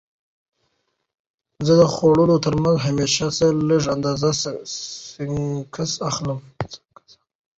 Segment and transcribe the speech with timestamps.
[1.65, 4.29] زه د خوړو ترمنځ همیشه څه لږه اندازه
[5.09, 6.39] سنکس اخلم.